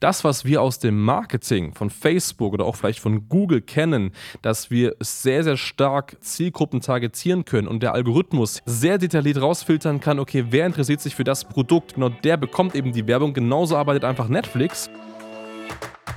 das, 0.00 0.24
was 0.24 0.44
wir 0.44 0.62
aus 0.62 0.78
dem 0.78 1.00
Marketing 1.00 1.74
von 1.74 1.90
Facebook 1.90 2.54
oder 2.54 2.64
auch 2.64 2.74
vielleicht 2.74 3.00
von 3.00 3.28
Google 3.28 3.60
kennen, 3.60 4.12
dass 4.42 4.70
wir 4.70 4.96
sehr, 4.98 5.44
sehr 5.44 5.56
stark 5.56 6.16
Zielgruppen 6.20 6.80
targetieren 6.80 7.44
können 7.44 7.68
und 7.68 7.82
der 7.82 7.94
Algorithmus 7.94 8.62
sehr 8.64 8.98
detailliert 8.98 9.40
rausfiltern 9.40 10.00
kann, 10.00 10.18
okay, 10.18 10.46
wer 10.50 10.66
interessiert 10.66 11.00
sich 11.00 11.14
für 11.14 11.24
das 11.24 11.44
Produkt, 11.44 11.94
genau 11.94 12.08
der 12.08 12.36
bekommt 12.36 12.74
eben 12.74 12.92
die 12.92 13.06
Werbung. 13.06 13.34
Genauso 13.34 13.76
arbeitet 13.76 14.04
einfach 14.04 14.28
Netflix. 14.28 14.90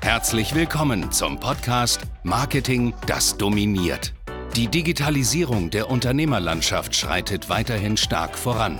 Herzlich 0.02 0.56
willkommen 0.56 1.12
zum 1.12 1.40
Podcast 1.40 2.02
Marketing, 2.24 2.94
das 3.08 3.38
dominiert. 3.38 4.14
Die 4.56 4.68
Digitalisierung 4.68 5.70
der 5.72 5.90
Unternehmerlandschaft 5.90 6.96
schreitet 6.96 7.50
weiterhin 7.50 7.98
stark 7.98 8.38
voran. 8.38 8.80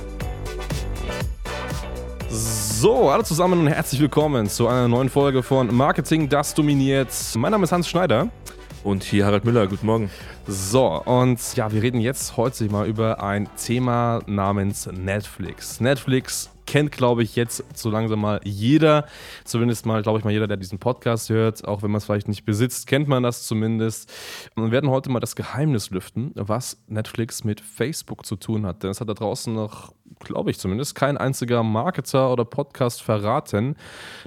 So, 2.81 3.11
alle 3.11 3.23
zusammen 3.23 3.59
und 3.59 3.67
herzlich 3.67 4.01
willkommen 4.01 4.49
zu 4.49 4.67
einer 4.67 4.87
neuen 4.87 5.07
Folge 5.07 5.43
von 5.43 5.71
Marketing, 5.71 6.27
das 6.27 6.55
dominiert. 6.55 7.09
Mein 7.37 7.51
Name 7.51 7.65
ist 7.65 7.71
Hans 7.71 7.87
Schneider. 7.87 8.29
Und 8.83 9.03
hier 9.03 9.27
Harald 9.27 9.45
Müller, 9.45 9.67
guten 9.67 9.85
Morgen. 9.85 10.09
So, 10.47 10.99
und 11.03 11.39
ja, 11.55 11.71
wir 11.71 11.83
reden 11.83 12.01
jetzt 12.01 12.37
heute 12.37 12.65
mal 12.71 12.87
über 12.87 13.21
ein 13.21 13.47
Thema 13.55 14.21
namens 14.25 14.89
Netflix. 14.91 15.79
Netflix 15.79 16.49
kennt, 16.65 16.91
glaube 16.91 17.21
ich, 17.21 17.35
jetzt 17.35 17.63
so 17.77 17.91
langsam 17.91 18.21
mal 18.21 18.41
jeder. 18.43 19.05
Zumindest 19.43 19.85
mal, 19.85 20.01
glaube 20.01 20.17
ich, 20.17 20.25
mal 20.25 20.31
jeder, 20.31 20.47
der 20.47 20.57
diesen 20.57 20.79
Podcast 20.79 21.29
hört. 21.29 21.67
Auch 21.67 21.83
wenn 21.83 21.91
man 21.91 21.99
es 21.99 22.05
vielleicht 22.05 22.29
nicht 22.29 22.45
besitzt, 22.45 22.87
kennt 22.87 23.07
man 23.07 23.21
das 23.21 23.45
zumindest. 23.45 24.11
Und 24.55 24.63
wir 24.63 24.71
werden 24.71 24.89
heute 24.89 25.11
mal 25.11 25.19
das 25.19 25.35
Geheimnis 25.35 25.91
lüften, 25.91 26.31
was 26.33 26.81
Netflix 26.87 27.43
mit 27.43 27.61
Facebook 27.61 28.25
zu 28.25 28.37
tun 28.37 28.65
hat. 28.65 28.81
Denn 28.81 28.89
es 28.89 29.01
hat 29.01 29.07
da 29.09 29.13
draußen 29.13 29.53
noch 29.53 29.93
glaube 30.23 30.51
ich 30.51 30.59
zumindest, 30.59 30.95
kein 30.95 31.17
einziger 31.17 31.63
Marketer 31.63 32.31
oder 32.31 32.45
Podcast 32.45 33.01
verraten. 33.01 33.75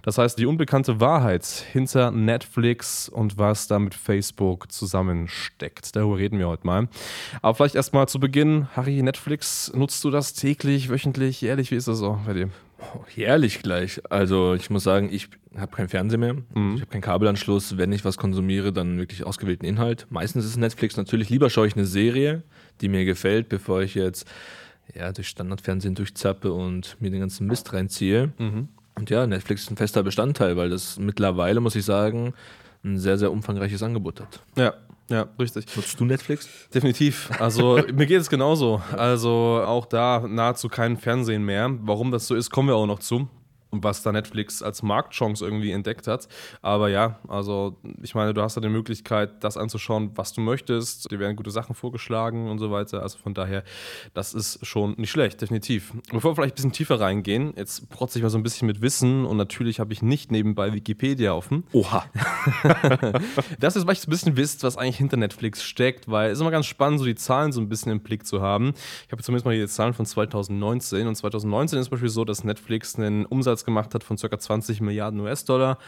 Das 0.03 0.19
heißt, 0.19 0.39
die 0.39 0.47
unbekannte 0.47 1.01
Wahrheit 1.01 1.45
hinter 1.45 2.11
Netflix 2.11 3.09
und 3.09 3.39
was 3.39 3.67
da 3.67 3.79
mit 3.79 3.95
Facebook 3.95 4.71
zusammensteckt. 4.71 5.97
Darüber 5.97 6.19
reden 6.19 6.39
wir 6.39 6.49
heute 6.49 6.67
mal. 6.67 6.89
Aber 7.43 7.55
vielleicht 7.55 7.75
erstmal 7.75 8.09
zu 8.09 8.21
Beginn, 8.21 8.69
Harry, 8.77 9.03
Netflix, 9.03 9.73
nutzt 9.75 10.03
du 10.05 10.11
das 10.11 10.35
täglich, 10.35 10.89
wöchentlich, 10.89 11.41
jährlich? 11.41 11.71
Wie 11.71 11.77
ist 11.77 11.89
das 11.89 11.99
so 11.99 12.19
bei 12.27 12.35
dir? 12.35 12.51
Oh, 12.93 13.05
jährlich 13.15 13.63
gleich. 13.63 14.01
Also 14.11 14.55
ich 14.55 14.69
muss 14.69 14.83
sagen, 14.83 15.09
ich 15.11 15.29
habe 15.57 15.75
keinen 15.75 15.89
Fernseher 15.89 16.19
mehr. 16.19 16.35
Mhm. 16.35 16.75
Ich 16.75 16.81
habe 16.81 16.91
keinen 16.91 17.01
Kabelanschluss. 17.01 17.79
Wenn 17.79 17.93
ich 17.93 18.05
was 18.05 18.17
konsumiere, 18.17 18.73
dann 18.73 18.99
wirklich 18.99 19.25
ausgewählten 19.25 19.65
Inhalt. 19.65 20.07
Meistens 20.11 20.45
ist 20.45 20.57
Netflix 20.57 20.97
natürlich 20.97 21.31
lieber 21.31 21.51
schaue 21.51 21.67
ich 21.67 21.77
eine 21.77 21.87
Serie, 21.87 22.43
die 22.81 22.89
mir 22.89 23.05
gefällt, 23.05 23.49
bevor 23.49 23.83
ich 23.83 23.95
jetzt 23.95 24.27
ja, 24.95 25.13
durch 25.13 25.29
Standardfernsehen 25.29 25.95
durchzappe 25.95 26.53
und 26.53 26.97
mir 27.01 27.11
den 27.11 27.21
ganzen 27.21 27.47
Mist 27.47 27.73
reinziehe. 27.73 28.33
Mhm. 28.39 28.69
Und 28.97 29.11
ja, 29.11 29.27
Netflix 29.27 29.63
ist 29.63 29.71
ein 29.71 29.77
fester 29.77 30.03
Bestandteil, 30.03 30.57
weil 30.57 30.71
das 30.71 30.99
mittlerweile, 30.99 31.61
muss 31.61 31.75
ich 31.75 31.85
sagen, 31.85 32.33
ein 32.85 32.99
sehr, 32.99 33.19
sehr 33.19 33.33
umfangreiches 33.33 33.83
Angebot 33.83 34.21
hat. 34.21 34.41
Ja, 34.57 34.75
ja, 35.11 35.27
richtig. 35.39 35.67
Nutzt 35.77 35.99
du 35.99 36.05
Netflix? 36.05 36.49
Definitiv. 36.73 37.31
Also 37.41 37.81
mir 37.93 38.07
geht 38.07 38.21
es 38.21 38.31
genauso. 38.31 38.83
Also 38.97 39.63
auch 39.67 39.87
da 39.87 40.25
nahezu 40.27 40.69
kein 40.69 40.97
Fernsehen 40.97 41.45
mehr. 41.45 41.71
Warum 41.83 42.11
das 42.11 42.27
so 42.27 42.35
ist, 42.35 42.51
kommen 42.51 42.69
wir 42.69 42.77
auch 42.77 42.87
noch 42.87 43.01
zu 43.01 43.29
was 43.83 44.03
da 44.03 44.13
Netflix 44.13 44.63
als 44.63 44.83
Marktchance 44.83 45.45
irgendwie 45.45 45.73
entdeckt 45.73 46.07
hat. 46.07 46.29
Aber 46.63 46.89
ja, 46.89 47.19
also 47.29 47.77
ich 48.03 48.15
meine, 48.15 48.35
du 48.35 48.43
hast 48.43 48.57
da 48.57 48.61
die 48.61 48.69
Möglichkeit, 48.69 49.43
das 49.43 49.57
anzuschauen, 49.57 50.11
was 50.15 50.33
du 50.33 50.41
möchtest. 50.41 51.11
Dir 51.11 51.19
werden 51.19 51.37
gute 51.37 51.51
Sachen 51.51 51.75
vorgeschlagen 51.75 52.51
und 52.51 52.59
so 52.59 52.71
weiter. 52.71 53.03
Also 53.03 53.19
von 53.19 53.35
daher, 53.35 53.65
das 54.13 54.35
ist 54.35 54.65
schon 54.65 54.95
nicht 54.97 55.11
schlecht, 55.11 55.41
definitiv. 55.41 55.93
Bevor 56.11 56.33
wir 56.33 56.37
vielleicht 56.37 56.53
ein 56.53 56.57
bisschen 56.57 56.73
tiefer 56.73 57.01
reingehen, 57.01 57.55
jetzt 57.57 57.89
protze 57.89 58.19
ich 58.19 58.23
mal 58.23 58.31
so 58.31 58.39
ein 58.39 58.43
bisschen 58.43 58.67
mit 58.67 58.83
Wissen 58.83 59.25
und 59.25 59.37
natürlich 59.37 59.81
habe 59.81 59.93
ich 59.93 60.03
nicht 60.03 60.31
nebenbei 60.31 60.73
Wikipedia 60.73 61.33
offen. 61.33 61.65
Oha. 61.73 62.05
das 63.59 63.77
ist, 63.77 63.87
weil 63.87 63.95
ich 63.95 64.07
ein 64.07 64.11
bisschen 64.11 64.37
wisst, 64.37 64.63
was 64.63 64.77
eigentlich 64.77 64.99
hinter 64.99 65.17
Netflix 65.17 65.63
steckt, 65.63 66.09
weil 66.09 66.31
es 66.31 66.39
ist 66.39 66.41
immer 66.41 66.51
ganz 66.51 66.67
spannend, 66.67 66.99
so 66.99 67.05
die 67.05 67.15
Zahlen 67.15 67.53
so 67.53 67.61
ein 67.61 67.69
bisschen 67.69 67.93
im 67.93 68.01
Blick 68.01 68.27
zu 68.27 68.43
haben. 68.43 68.75
Ich 69.07 69.13
habe 69.13 69.23
zumindest 69.23 69.47
mal 69.47 69.57
die 69.57 69.67
Zahlen 69.67 69.95
von 69.95 70.07
2019 70.07 71.07
und 71.07 71.15
2019 71.15 71.79
ist 71.79 71.87
zum 71.87 71.91
Beispiel 71.93 72.09
so, 72.09 72.25
dass 72.25 72.45
Netflix 72.45 72.97
einen 72.97 73.27
Umsatz 73.27 73.64
gemacht 73.65 73.95
hat 73.95 74.05
von 74.05 74.17
ca. 74.17 74.39
20 74.39 74.81
Milliarden 74.81 75.21
US-Dollar. 75.21 75.79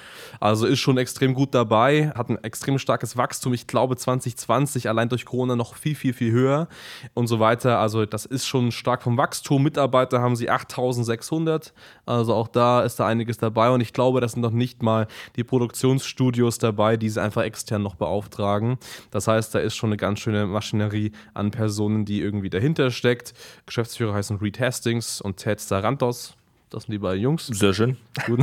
Also 0.41 0.67
ist 0.67 0.81
schon 0.81 0.99
extrem 0.99 1.35
gut 1.35 1.55
dabei, 1.55 2.11
hat 2.15 2.29
ein 2.29 2.43
extrem 2.43 2.79
starkes 2.79 3.17
Wachstum. 3.17 3.55
Ich 3.55 3.67
glaube 3.67 3.97
2020 3.97 4.89
allein 4.89 5.09
durch 5.09 5.25
Corona 5.25 5.57
noch 5.57 5.75
viel, 5.75 5.95
viel, 5.95 6.13
viel 6.13 6.33
höher 6.33 6.69
und 7.15 7.27
so 7.27 7.41
weiter. 7.41 7.79
Also 7.79 8.07
das 8.07 8.27
ist 8.27 8.47
schon 8.47 8.73
stark 8.73 9.03
vom 9.03 9.17
Wachstum. 9.17 9.63
Mitarbeiter 9.63 10.21
haben 10.21 10.37
sie 10.37 10.51
8600. 10.51 11.73
Also 12.05 12.35
auch 12.35 12.49
da 12.49 12.83
ist 12.83 13.01
da 13.01 13.07
einiges 13.07 13.39
dabei 13.39 13.71
und 13.71 13.81
ich 13.81 13.93
glaube, 13.93 14.21
das 14.21 14.33
sind 14.33 14.43
noch 14.43 14.51
nicht 14.51 14.83
mal 14.83 15.07
die 15.37 15.45
Produktionsstudios 15.45 16.59
dabei, 16.59 16.97
die 16.97 17.09
sie 17.09 17.23
einfach 17.23 17.43
extern 17.43 17.83
noch 17.83 17.95
beauftragen. 17.95 18.79
Das 19.11 19.29
heißt, 19.29 19.55
da 19.55 19.59
ist 19.59 19.77
schon 19.77 19.91
eine 19.91 19.97
ganz 19.97 20.21
schöne 20.21 20.47
Maschinerie 20.47 21.13
an 21.35 21.51
Personen, 21.51 22.05
die 22.05 22.21
irgendwie 22.21 22.51
dahinter 22.51 22.91
steckt. 22.91 23.35
Geschäftsführer 23.67 24.15
heißen 24.15 24.39
Reed 24.39 24.61
Hastings 24.61 25.21
und 25.21 25.37
Ted 25.37 25.61
Sarantos. 25.61 26.37
Das 26.71 26.85
sind 26.85 26.93
die 26.93 26.99
beiden 26.99 27.23
Jungs. 27.23 27.47
Sehr 27.47 27.73
schön. 27.75 27.97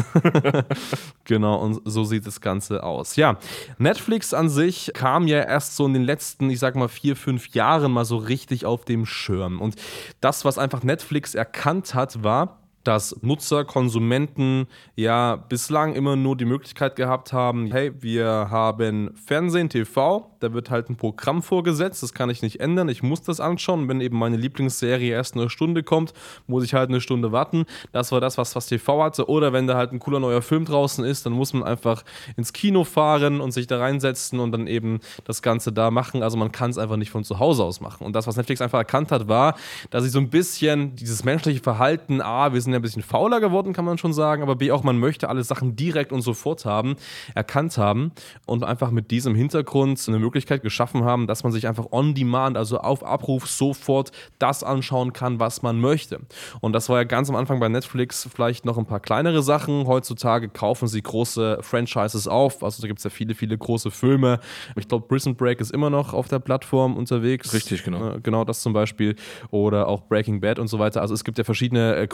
Genau, 1.26 1.56
und 1.56 1.82
so 1.86 2.04
sieht 2.04 2.28
das 2.28 2.42
Ganze 2.42 2.84
aus. 2.84 3.16
Ja, 3.16 3.38
Netflix 3.78 4.34
an 4.34 4.50
sich 4.50 4.92
kam 4.94 5.26
ja 5.28 5.42
erst 5.42 5.78
so 5.78 5.86
in 5.86 5.94
den 5.94 6.04
letzten, 6.04 6.50
ich 6.50 6.60
sag 6.60 6.76
mal, 6.76 6.90
vier, 6.90 7.16
fünf 7.16 7.54
Jahren 7.56 7.94
mal 7.94 8.04
so 8.04 8.18
richtig 8.18 8.66
auf 8.66 8.84
dem 8.84 9.06
Schirm. 9.06 9.62
Und 9.62 9.76
das, 10.20 10.44
was 10.44 10.58
einfach 10.58 10.84
Netflix 10.84 11.34
erkannt 11.34 11.94
hat, 11.94 12.24
war, 12.24 12.63
dass 12.84 13.16
Nutzer, 13.22 13.66
Konsumenten 13.66 14.68
ja 14.96 15.36
bislang 15.36 15.94
immer 15.94 16.16
nur 16.16 16.36
die 16.36 16.46
Möglichkeit 16.46 16.96
gehabt 16.96 17.34
haben, 17.34 17.72
hey, 17.72 17.92
wir 18.02 18.48
haben 18.50 19.12
Fernsehen, 19.16 19.70
TV, 19.70 20.30
da 20.40 20.54
wird 20.54 20.70
halt 20.70 20.90
ein 20.90 20.98
Programm 20.98 21.42
vorgesetzt, 21.42 22.04
das 22.04 22.14
kann 22.14 22.30
ich 22.30 22.42
nicht 22.42 22.60
ändern, 22.60 22.90
ich 22.90 23.02
muss 23.02 23.22
das 23.22 23.40
anschauen. 23.40 23.88
Wenn 23.88 24.02
eben 24.02 24.18
meine 24.18 24.36
Lieblingsserie 24.36 25.12
erst 25.12 25.36
eine 25.36 25.50
Stunde 25.50 25.84
kommt, 25.84 26.14
muss 26.48 26.64
ich 26.64 26.74
halt 26.74 26.90
eine 26.90 27.00
Stunde 27.00 27.32
warten. 27.32 27.66
Das 27.94 28.12
war 28.12 28.20
das, 28.20 28.38
was, 28.38 28.56
was 28.56 28.68
TV 28.68 29.02
hatte. 29.02 29.30
Oder 29.30 29.54
wenn 29.54 29.68
da 29.68 29.76
halt 29.76 29.94
ein 29.94 30.00
cooler 30.00 30.20
neuer 30.20 30.42
Film 30.42 30.66
draußen 30.66 31.06
ist, 31.06 31.26
dann 31.26 31.34
muss 31.34 31.54
man 31.54 31.64
einfach 31.64 32.04
ins 32.36 32.52
Kino 32.52 32.84
fahren 32.84 33.40
und 33.40 33.52
sich 33.52 33.68
da 33.68 33.80
reinsetzen 33.80 34.40
und 34.40 34.52
dann 34.52 34.68
eben 34.68 35.00
das 35.24 35.42
Ganze 35.42 35.72
da 35.72 35.92
machen. 35.92 36.24
Also 36.24 36.38
man 36.38 36.52
kann 36.52 36.72
es 36.72 36.78
einfach 36.78 36.98
nicht 36.98 37.12
von 37.12 37.24
zu 37.24 37.40
Hause 37.40 37.64
aus 37.64 37.80
machen. 37.80 38.06
Und 38.06 38.14
das, 38.14 38.28
was 38.28 38.36
Netflix 38.36 38.62
einfach 38.62 38.80
erkannt 38.80 39.12
hat, 39.12 39.28
war, 39.28 39.56
dass 39.92 40.04
sie 40.04 40.10
so 40.10 40.20
ein 40.20 40.30
bisschen 40.30 40.96
dieses 40.96 41.24
menschliche 41.24 41.62
Verhalten, 41.62 42.22
A, 42.22 42.52
wir 42.52 42.62
sind 42.62 42.73
ja 42.74 42.80
ein 42.80 42.82
bisschen 42.82 43.04
fauler 43.04 43.40
geworden, 43.40 43.74
kann 43.74 43.86
man 43.86 43.98
schon 43.98 44.14
sagen, 44.14 44.42
aber 44.42 44.56
B, 44.56 44.72
auch 44.72 44.84
man 44.84 44.98
möchte 44.98 45.30
alle 45.30 45.44
Sachen 45.44 45.76
direkt 45.76 46.12
und 46.12 46.22
sofort 46.22 46.66
haben, 46.66 46.96
erkannt 47.36 47.78
haben 47.78 48.12
und 48.46 48.64
einfach 48.64 48.92
mit 48.92 49.12
diesem 49.12 49.36
Hintergrund 49.36 50.04
eine 50.08 50.20
Möglichkeit 50.20 50.62
geschaffen 50.62 51.04
haben, 51.04 51.28
dass 51.28 51.44
man 51.44 51.52
sich 51.52 51.68
einfach 51.68 51.88
on 51.92 52.14
demand, 52.14 52.58
also 52.58 52.80
auf 52.80 53.04
Abruf 53.04 53.48
sofort 53.48 54.12
das 54.40 54.64
anschauen 54.64 55.14
kann, 55.14 55.40
was 55.40 55.62
man 55.62 55.80
möchte. 55.80 56.20
Und 56.62 56.74
das 56.74 56.90
war 56.90 56.98
ja 56.98 57.04
ganz 57.04 57.30
am 57.30 57.36
Anfang 57.36 57.60
bei 57.60 57.70
Netflix 57.70 58.28
vielleicht 58.34 58.66
noch 58.66 58.78
ein 58.78 58.86
paar 58.86 59.00
kleinere 59.00 59.44
Sachen. 59.44 59.88
Heutzutage 59.88 60.50
kaufen 60.50 60.88
sie 60.88 61.02
große 61.02 61.60
Franchises 61.62 62.28
auf. 62.28 62.64
Also 62.64 62.82
da 62.82 62.88
gibt 62.88 63.00
es 63.00 63.04
ja 63.04 63.10
viele, 63.10 63.36
viele 63.36 63.58
große 63.58 63.92
Filme. 63.92 64.40
Ich 64.76 64.88
glaube, 64.88 65.08
Prison 65.08 65.36
Break 65.36 65.62
ist 65.62 65.72
immer 65.72 65.90
noch 65.90 66.14
auf 66.14 66.28
der 66.28 66.40
Plattform 66.40 66.98
unterwegs. 66.98 67.54
Richtig, 67.54 67.84
genau. 67.84 68.16
Äh, 68.16 68.20
genau 68.22 68.44
das 68.44 68.62
zum 68.62 68.74
Beispiel. 68.74 69.16
Oder 69.52 69.88
auch 69.88 70.02
Breaking 70.02 70.42
Bad 70.42 70.60
und 70.60 70.68
so 70.68 70.80
weiter. 70.80 71.02
Also 71.02 71.14
es 71.14 71.24
gibt 71.24 71.38
ja 71.38 71.44
verschiedene 71.44 71.96
äh, 71.96 72.08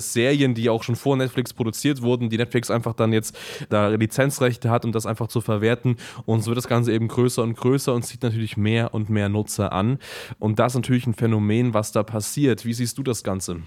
Serien, 0.00 0.54
die 0.54 0.68
auch 0.68 0.82
schon 0.82 0.96
vor 0.96 1.16
Netflix 1.16 1.52
produziert 1.52 2.02
wurden, 2.02 2.28
die 2.28 2.38
Netflix 2.38 2.70
einfach 2.70 2.94
dann 2.94 3.12
jetzt 3.12 3.38
da 3.68 3.88
Lizenzrechte 3.88 4.68
hat, 4.68 4.84
um 4.84 4.90
das 4.90 5.06
einfach 5.06 5.28
zu 5.28 5.40
verwerten. 5.40 5.96
Und 6.26 6.42
so 6.42 6.48
wird 6.48 6.58
das 6.58 6.68
Ganze 6.68 6.92
eben 6.92 7.06
größer 7.06 7.42
und 7.42 7.52
und 7.52 7.58
größer 7.58 7.94
und 7.94 8.02
zieht 8.02 8.22
natürlich 8.22 8.56
mehr 8.56 8.94
und 8.94 9.10
mehr 9.10 9.28
Nutzer 9.28 9.72
an. 9.72 9.98
Und 10.38 10.58
das 10.58 10.72
ist 10.72 10.76
natürlich 10.76 11.06
ein 11.06 11.14
Phänomen, 11.14 11.74
was 11.74 11.92
da 11.92 12.02
passiert. 12.02 12.64
Wie 12.64 12.72
siehst 12.72 12.96
du 12.98 13.02
das 13.02 13.22
Ganze? 13.22 13.60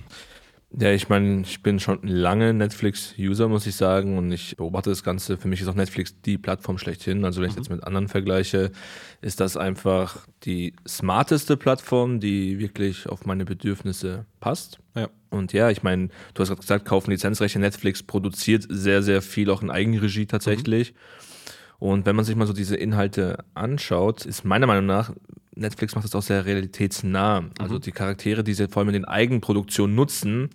Ja, 0.78 0.92
ich 0.92 1.08
meine, 1.08 1.42
ich 1.42 1.62
bin 1.62 1.80
schon 1.80 2.00
lange 2.02 2.54
Netflix-User, 2.54 3.48
muss 3.48 3.68
ich 3.68 3.76
sagen, 3.76 4.18
und 4.18 4.32
ich 4.32 4.58
beobachte 4.58 4.90
das 4.90 5.04
Ganze. 5.04 5.38
Für 5.38 5.48
mich 5.48 5.62
ist 5.62 5.68
auch 5.68 5.76
Netflix 5.76 6.20
die 6.26 6.38
Plattform 6.38 6.78
schlechthin. 6.78 7.24
Also 7.24 7.40
wenn 7.40 7.50
ich 7.50 7.56
mhm. 7.56 7.62
jetzt 7.62 7.70
mit 7.70 7.84
anderen 7.84 8.08
vergleiche, 8.08 8.72
ist 9.22 9.40
das 9.40 9.56
einfach 9.56 10.28
die 10.44 10.74
smarteste 10.88 11.56
Plattform, 11.56 12.20
die 12.20 12.60
wirklich 12.60 13.08
auf 13.08 13.26
meine 13.26 13.46
Bedürfnisse 13.46 14.26
passt. 14.40 14.80
Ja. 14.96 15.10
Und 15.36 15.54
ja, 15.54 15.70
ich 15.70 15.84
meine, 15.84 16.10
du 16.34 16.42
hast 16.42 16.50
gerade 16.50 16.62
gesagt, 16.62 16.86
kaufen 16.86 17.12
Lizenzrechte. 17.12 17.60
Netflix 17.60 18.04
produziert 18.04 18.66
sehr, 18.70 19.04
sehr 19.04 19.22
viel 19.22 19.50
auch 19.50 19.62
in 19.62 19.70
Eigenregie 19.70 20.26
tatsächlich. 20.26 20.94
Mhm 20.94 20.98
Und 21.80 22.06
wenn 22.06 22.16
man 22.16 22.26
sich 22.26 22.36
mal 22.36 22.48
so 22.48 22.54
diese 22.54 22.76
Inhalte 22.76 23.44
anschaut, 23.54 24.26
ist 24.26 24.46
meiner 24.46 24.68
Meinung 24.68 24.86
nach, 24.86 25.14
Netflix 25.56 25.96
macht 25.96 26.06
das 26.06 26.16
auch 26.16 26.22
sehr 26.22 26.46
realitätsnah. 26.46 27.38
Also 27.38 27.44
mhm. 27.44 27.54
Also 27.60 27.80
die 27.80 27.92
Charaktere, 27.92 28.44
die 28.44 28.54
sie 28.54 28.68
vor 28.68 28.82
allem 28.82 28.90
in 28.90 28.94
den 28.94 29.06
Eigenproduktionen 29.06 29.96
nutzen, 29.96 30.50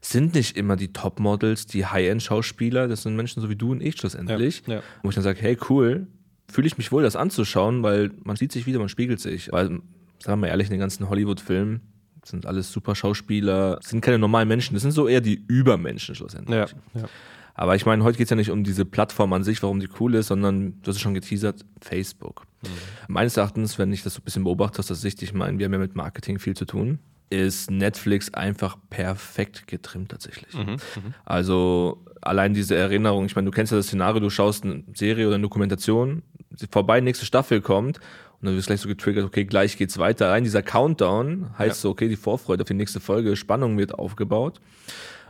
sind 0.00 0.34
nicht 0.34 0.56
immer 0.56 0.76
die 0.76 0.92
Topmodels, 0.92 1.66
die 1.66 1.86
High-End-Schauspieler. 1.86 2.88
Das 2.88 3.02
sind 3.02 3.16
Menschen 3.16 3.40
so 3.40 3.48
wie 3.48 3.56
du 3.56 3.72
und 3.72 3.80
ich 3.80 3.96
schlussendlich. 3.96 4.62
Ja, 4.66 4.74
ja. 4.74 4.82
Wo 5.02 5.08
ich 5.08 5.14
dann 5.14 5.24
sage, 5.24 5.40
hey 5.40 5.56
cool, 5.68 6.06
fühle 6.50 6.66
ich 6.66 6.78
mich 6.78 6.92
wohl, 6.92 7.02
das 7.02 7.16
anzuschauen, 7.16 7.82
weil 7.82 8.10
man 8.22 8.36
sieht 8.36 8.52
sich 8.52 8.66
wieder, 8.66 8.78
man 8.78 8.88
spiegelt 8.88 9.20
sich. 9.20 9.50
Weil, 9.52 9.80
sagen 10.18 10.40
wir 10.40 10.48
ehrlich, 10.48 10.68
in 10.68 10.72
den 10.72 10.80
ganzen 10.80 11.08
Hollywood-Filmen 11.08 11.80
sind 12.24 12.46
alles 12.46 12.72
super 12.72 12.94
Schauspieler, 12.94 13.78
sind 13.82 14.00
keine 14.00 14.18
normalen 14.18 14.48
Menschen, 14.48 14.74
das 14.74 14.82
sind 14.82 14.92
so 14.92 15.08
eher 15.08 15.20
die 15.20 15.44
Übermenschen 15.46 16.14
schlussendlich. 16.14 16.56
Ja, 16.56 16.66
ja. 17.00 17.08
Aber 17.54 17.76
ich 17.76 17.86
meine, 17.86 18.02
heute 18.02 18.18
geht 18.18 18.26
es 18.26 18.30
ja 18.30 18.36
nicht 18.36 18.50
um 18.50 18.64
diese 18.64 18.84
Plattform 18.84 19.32
an 19.32 19.44
sich, 19.44 19.62
warum 19.62 19.78
die 19.78 19.88
cool 20.00 20.14
ist, 20.14 20.26
sondern 20.26 20.80
du 20.82 20.88
hast 20.88 20.96
es 20.96 21.00
schon 21.00 21.14
geteasert, 21.14 21.64
Facebook. 21.80 22.46
Mhm. 22.62 22.68
Meines 23.08 23.36
Erachtens, 23.36 23.78
wenn 23.78 23.92
ich 23.92 24.02
das 24.02 24.14
so 24.14 24.20
ein 24.20 24.24
bisschen 24.24 24.44
beobachte 24.44 24.80
aus 24.80 24.88
der 24.88 24.96
Sicht, 24.96 25.22
ich 25.22 25.32
meine, 25.32 25.58
wir 25.58 25.66
haben 25.66 25.72
ja 25.72 25.78
mit 25.78 25.94
Marketing 25.94 26.40
viel 26.40 26.56
zu 26.56 26.64
tun, 26.64 26.98
ist 27.30 27.70
Netflix 27.70 28.34
einfach 28.34 28.76
perfekt 28.90 29.66
getrimmt 29.68 30.10
tatsächlich. 30.10 30.52
Mhm, 30.54 30.72
mhm. 30.72 31.14
also 31.24 32.04
allein 32.20 32.54
diese 32.54 32.74
Erinnerung, 32.74 33.26
ich 33.26 33.36
meine, 33.36 33.46
du 33.46 33.50
kennst 33.52 33.70
ja 33.70 33.78
das 33.78 33.86
Szenario, 33.86 34.20
du 34.20 34.30
schaust 34.30 34.64
eine 34.64 34.82
Serie 34.94 35.26
oder 35.26 35.36
eine 35.36 35.42
Dokumentation, 35.42 36.22
vorbei, 36.70 37.00
nächste 37.00 37.26
Staffel 37.26 37.60
kommt 37.60 38.00
und 38.40 38.46
dann 38.46 38.56
wirst 38.56 38.66
du 38.66 38.70
gleich 38.70 38.80
so 38.80 38.88
getriggert, 38.88 39.24
okay, 39.24 39.44
gleich 39.44 39.76
geht's 39.76 39.98
weiter. 39.98 40.30
Rein 40.30 40.44
dieser 40.44 40.62
Countdown 40.62 41.50
heißt 41.58 41.76
ja. 41.76 41.82
so, 41.82 41.90
okay, 41.90 42.08
die 42.08 42.16
Vorfreude 42.16 42.62
auf 42.62 42.68
die 42.68 42.74
nächste 42.74 43.00
Folge, 43.00 43.36
Spannung 43.36 43.78
wird 43.78 43.94
aufgebaut. 43.94 44.60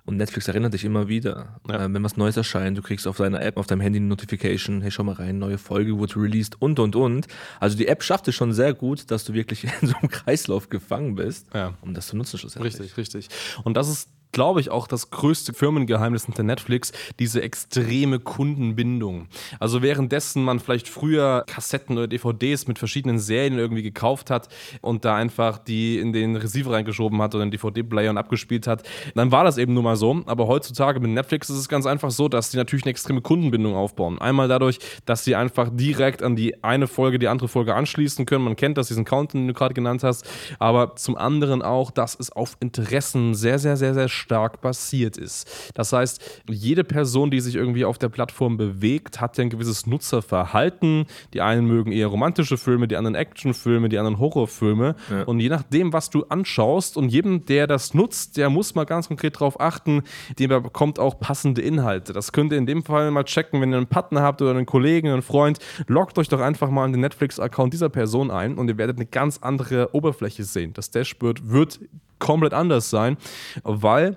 Und 0.06 0.18
Netflix 0.18 0.48
erinnert 0.48 0.74
dich 0.74 0.84
immer 0.84 1.08
wieder, 1.08 1.60
ja. 1.66 1.86
äh, 1.86 1.94
wenn 1.94 2.04
was 2.04 2.18
Neues 2.18 2.36
erscheint. 2.36 2.76
Du 2.76 2.82
kriegst 2.82 3.06
auf 3.06 3.16
deiner 3.16 3.40
App, 3.40 3.56
auf 3.56 3.66
deinem 3.66 3.80
Handy 3.80 3.98
eine 3.98 4.08
Notification, 4.08 4.82
hey, 4.82 4.90
schau 4.90 5.02
mal 5.02 5.14
rein, 5.14 5.38
neue 5.38 5.56
Folge 5.56 5.96
wurde 5.96 6.16
released 6.16 6.60
und 6.60 6.78
und 6.78 6.94
und. 6.94 7.26
Also 7.58 7.78
die 7.78 7.88
App 7.88 8.02
schafft 8.02 8.28
es 8.28 8.34
schon 8.34 8.52
sehr 8.52 8.74
gut, 8.74 9.10
dass 9.10 9.24
du 9.24 9.32
wirklich 9.32 9.64
in 9.80 9.88
so 9.88 9.94
einem 9.96 10.10
Kreislauf 10.10 10.68
gefangen 10.68 11.14
bist, 11.14 11.46
ja. 11.54 11.72
um 11.80 11.94
das 11.94 12.08
zu 12.08 12.16
nutzen 12.16 12.38
schlussendlich. 12.38 12.74
Richtig, 12.74 12.96
richtig. 12.98 13.28
Und 13.64 13.78
das 13.78 13.88
ist 13.88 14.10
glaube 14.34 14.60
ich, 14.60 14.70
auch 14.70 14.86
das 14.86 15.10
größte 15.10 15.54
Firmengeheimnis 15.54 16.26
hinter 16.26 16.42
Netflix, 16.42 16.92
diese 17.18 17.40
extreme 17.40 18.18
Kundenbindung. 18.18 19.28
Also 19.60 19.80
währenddessen 19.80 20.44
man 20.44 20.58
vielleicht 20.58 20.88
früher 20.88 21.44
Kassetten 21.46 21.96
oder 21.96 22.08
DVDs 22.08 22.66
mit 22.66 22.78
verschiedenen 22.78 23.18
Serien 23.20 23.56
irgendwie 23.56 23.82
gekauft 23.82 24.30
hat 24.30 24.48
und 24.82 25.04
da 25.04 25.14
einfach 25.14 25.58
die 25.58 25.98
in 25.98 26.12
den 26.12 26.36
Receiver 26.36 26.72
reingeschoben 26.72 27.22
hat 27.22 27.34
oder 27.34 27.44
in 27.44 27.50
den 27.50 27.58
DVD-Player 27.58 28.10
und 28.10 28.18
abgespielt 28.18 28.66
hat, 28.66 28.82
dann 29.14 29.30
war 29.30 29.44
das 29.44 29.56
eben 29.56 29.72
nun 29.72 29.84
mal 29.84 29.96
so. 29.96 30.22
Aber 30.26 30.48
heutzutage 30.48 30.98
mit 30.98 31.12
Netflix 31.12 31.48
ist 31.48 31.58
es 31.58 31.68
ganz 31.68 31.86
einfach 31.86 32.10
so, 32.10 32.28
dass 32.28 32.50
die 32.50 32.56
natürlich 32.56 32.84
eine 32.84 32.90
extreme 32.90 33.20
Kundenbindung 33.20 33.76
aufbauen. 33.76 34.18
Einmal 34.18 34.48
dadurch, 34.48 34.80
dass 35.04 35.24
sie 35.24 35.36
einfach 35.36 35.70
direkt 35.72 36.24
an 36.24 36.34
die 36.34 36.64
eine 36.64 36.88
Folge, 36.88 37.20
die 37.20 37.28
andere 37.28 37.46
Folge 37.46 37.74
anschließen 37.76 38.26
können. 38.26 38.44
Man 38.44 38.56
kennt 38.56 38.78
das, 38.78 38.88
diesen 38.88 39.04
Count, 39.04 39.32
den 39.32 39.46
du 39.46 39.54
gerade 39.54 39.74
genannt 39.74 40.02
hast. 40.02 40.28
Aber 40.58 40.96
zum 40.96 41.16
anderen 41.16 41.62
auch, 41.62 41.92
dass 41.92 42.18
es 42.18 42.32
auf 42.32 42.56
Interessen 42.58 43.34
sehr, 43.34 43.60
sehr, 43.60 43.76
sehr, 43.76 43.94
sehr 43.94 44.08
stark 44.24 44.62
basiert 44.62 45.16
ist. 45.18 45.70
Das 45.74 45.92
heißt, 45.92 46.42
jede 46.48 46.82
Person, 46.82 47.30
die 47.30 47.40
sich 47.40 47.54
irgendwie 47.54 47.84
auf 47.84 47.98
der 47.98 48.08
Plattform 48.08 48.56
bewegt, 48.56 49.20
hat 49.20 49.36
ja 49.36 49.42
ein 49.42 49.50
gewisses 49.50 49.86
Nutzerverhalten. 49.86 51.04
Die 51.34 51.42
einen 51.42 51.66
mögen 51.66 51.92
eher 51.92 52.06
romantische 52.06 52.56
Filme, 52.56 52.88
die 52.88 52.96
anderen 52.96 53.14
Actionfilme, 53.14 53.90
die 53.90 53.98
anderen 53.98 54.18
Horrorfilme. 54.18 54.96
Ja. 55.10 55.22
Und 55.24 55.40
je 55.40 55.50
nachdem, 55.50 55.92
was 55.92 56.08
du 56.08 56.24
anschaust 56.24 56.96
und 56.96 57.10
jedem, 57.10 57.44
der 57.44 57.66
das 57.66 57.92
nutzt, 57.92 58.38
der 58.38 58.48
muss 58.48 58.74
mal 58.74 58.84
ganz 58.84 59.08
konkret 59.08 59.36
darauf 59.36 59.60
achten, 59.60 60.02
der 60.38 60.60
bekommt 60.60 60.98
auch 60.98 61.20
passende 61.20 61.60
Inhalte. 61.60 62.14
Das 62.14 62.32
könnt 62.32 62.52
ihr 62.52 62.58
in 62.58 62.66
dem 62.66 62.82
Fall 62.82 63.10
mal 63.10 63.24
checken, 63.24 63.60
wenn 63.60 63.72
ihr 63.72 63.76
einen 63.76 63.86
Partner 63.86 64.22
habt 64.22 64.40
oder 64.40 64.52
einen 64.52 64.66
Kollegen, 64.66 65.08
einen 65.08 65.22
Freund, 65.22 65.58
loggt 65.86 66.18
euch 66.18 66.28
doch 66.28 66.40
einfach 66.40 66.70
mal 66.70 66.84
an 66.84 66.92
den 66.92 67.02
Netflix-Account 67.02 67.74
dieser 67.74 67.90
Person 67.90 68.30
ein 68.30 68.56
und 68.56 68.68
ihr 68.68 68.78
werdet 68.78 68.96
eine 68.96 69.06
ganz 69.06 69.38
andere 69.42 69.94
Oberfläche 69.94 70.44
sehen. 70.44 70.72
Das 70.72 70.90
Dashboard 70.90 71.50
wird 71.50 71.80
komplett 72.18 72.54
anders 72.54 72.90
sein, 72.90 73.16
weil 73.62 74.16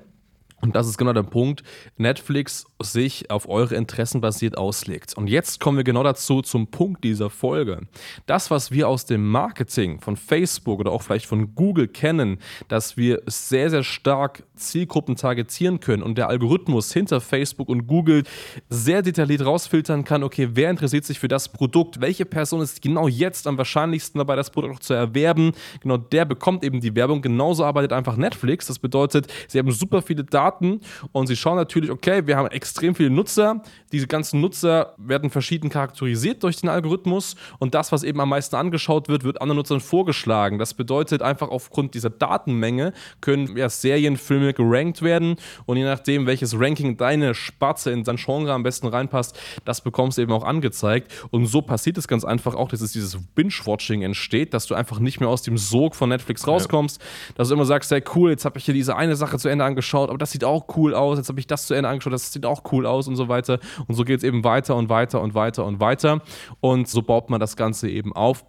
und 0.59 0.75
das 0.75 0.87
ist 0.87 0.97
genau 0.97 1.13
der 1.13 1.23
Punkt, 1.23 1.63
Netflix 1.97 2.65
sich 2.81 3.29
auf 3.29 3.47
eure 3.47 3.75
Interessen 3.75 4.21
basiert 4.21 4.57
auslegt. 4.57 5.15
Und 5.15 5.27
jetzt 5.27 5.59
kommen 5.59 5.77
wir 5.77 5.83
genau 5.83 6.03
dazu 6.03 6.41
zum 6.41 6.67
Punkt 6.67 7.03
dieser 7.03 7.29
Folge. 7.29 7.81
Das, 8.25 8.49
was 8.49 8.71
wir 8.71 8.87
aus 8.87 9.05
dem 9.05 9.27
Marketing 9.27 9.99
von 9.99 10.15
Facebook 10.15 10.79
oder 10.79 10.91
auch 10.91 11.03
vielleicht 11.03 11.27
von 11.27 11.53
Google 11.53 11.87
kennen, 11.87 12.39
dass 12.67 12.97
wir 12.97 13.21
sehr, 13.27 13.69
sehr 13.69 13.83
stark 13.83 14.43
Zielgruppen 14.55 15.15
targetieren 15.15 15.79
können 15.79 16.01
und 16.01 16.17
der 16.17 16.29
Algorithmus 16.29 16.91
hinter 16.91 17.21
Facebook 17.21 17.69
und 17.69 17.85
Google 17.85 18.23
sehr 18.69 19.03
detailliert 19.03 19.45
rausfiltern 19.45 20.03
kann, 20.03 20.23
okay, 20.23 20.49
wer 20.53 20.71
interessiert 20.71 21.05
sich 21.05 21.19
für 21.19 21.27
das 21.27 21.49
Produkt, 21.49 22.01
welche 22.01 22.25
Person 22.25 22.61
ist 22.61 22.81
genau 22.81 23.07
jetzt 23.07 23.45
am 23.45 23.57
wahrscheinlichsten 23.57 24.17
dabei, 24.17 24.35
das 24.35 24.49
Produkt 24.49 24.83
zu 24.83 24.93
erwerben, 24.93 25.51
genau 25.81 25.97
der 25.97 26.25
bekommt 26.25 26.63
eben 26.63 26.79
die 26.81 26.95
Werbung. 26.95 27.21
Genauso 27.21 27.63
arbeitet 27.63 27.93
einfach 27.93 28.17
Netflix. 28.17 28.67
Das 28.67 28.79
bedeutet, 28.79 29.27
sie 29.47 29.59
haben 29.59 29.71
super 29.71 30.01
viele 30.01 30.23
Daten 30.47 30.81
und 31.11 31.27
sie 31.27 31.35
schauen 31.35 31.55
natürlich, 31.55 31.91
okay, 31.91 32.25
wir 32.25 32.37
haben 32.37 32.47
extrem 32.47 32.95
viele 32.95 33.09
Nutzer. 33.09 33.61
Diese 33.91 34.07
ganzen 34.07 34.41
Nutzer 34.41 34.93
werden 34.97 35.29
verschieden 35.29 35.69
charakterisiert 35.69 36.43
durch 36.43 36.57
den 36.57 36.69
Algorithmus 36.69 37.35
und 37.59 37.73
das, 37.73 37.91
was 37.91 38.03
eben 38.03 38.19
am 38.21 38.29
meisten 38.29 38.55
angeschaut 38.55 39.09
wird, 39.09 39.23
wird 39.23 39.41
anderen 39.41 39.57
Nutzern 39.57 39.79
vorgeschlagen. 39.79 40.59
Das 40.59 40.73
bedeutet 40.73 41.21
einfach 41.21 41.49
aufgrund 41.49 41.93
dieser 41.93 42.09
Datenmenge 42.09 42.93
können 43.21 43.57
ja, 43.57 43.69
Serien, 43.69 44.17
Filme 44.17 44.53
gerankt 44.53 45.01
werden 45.01 45.35
und 45.65 45.77
je 45.77 45.83
nachdem, 45.83 46.25
welches 46.25 46.57
Ranking 46.57 46.97
deine 46.97 47.33
Spatze 47.33 47.91
in 47.91 48.03
dein 48.03 48.17
Genre 48.17 48.53
am 48.53 48.63
besten 48.63 48.87
reinpasst, 48.87 49.37
das 49.65 49.81
bekommst 49.81 50.17
du 50.17 50.21
eben 50.21 50.31
auch 50.31 50.43
angezeigt. 50.43 51.11
Und 51.31 51.45
so 51.47 51.61
passiert 51.61 51.97
es 51.97 52.07
ganz 52.07 52.23
einfach 52.23 52.55
auch, 52.55 52.69
dass 52.69 52.81
es 52.81 52.91
dieses 52.91 53.17
Binge-Watching 53.35 54.01
entsteht, 54.01 54.53
dass 54.53 54.65
du 54.65 54.75
einfach 54.75 54.99
nicht 54.99 55.19
mehr 55.19 55.29
aus 55.29 55.41
dem 55.41 55.57
Sog 55.57 55.95
von 55.95 56.09
Netflix 56.09 56.47
rauskommst, 56.47 57.01
ja. 57.01 57.07
dass 57.35 57.49
du 57.49 57.53
immer 57.53 57.65
sagst, 57.65 57.91
hey 57.91 58.03
cool, 58.15 58.31
jetzt 58.31 58.45
habe 58.45 58.57
ich 58.57 58.65
hier 58.65 58.73
diese 58.73 58.95
eine 58.95 59.15
Sache 59.15 59.37
zu 59.37 59.49
Ende 59.49 59.65
angeschaut, 59.65 60.09
aber 60.09 60.17
das 60.17 60.36
sieht 60.37 60.43
auch 60.43 60.67
cool 60.77 60.93
aus, 60.93 61.17
jetzt 61.17 61.29
habe 61.29 61.39
ich 61.39 61.47
das 61.47 61.65
zu 61.65 61.73
Ende 61.73 61.89
angeschaut, 61.89 62.13
das 62.13 62.31
sieht 62.31 62.45
auch 62.45 62.61
cool 62.71 62.85
aus 62.85 63.07
und 63.07 63.15
so 63.15 63.27
weiter. 63.27 63.59
Und 63.87 63.95
so 63.95 64.03
geht 64.03 64.19
es 64.19 64.23
eben 64.23 64.43
weiter 64.43 64.75
und 64.75 64.87
weiter 64.89 65.19
und 65.21 65.33
weiter 65.33 65.65
und 65.65 65.79
weiter. 65.79 66.21
Und 66.59 66.87
so 66.87 67.01
baut 67.01 67.31
man 67.31 67.39
das 67.39 67.55
Ganze 67.55 67.89
eben 67.89 68.13
auf 68.13 68.45